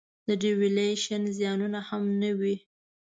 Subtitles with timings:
[0.27, 2.55] د devaluation زیانونه هم نه وي.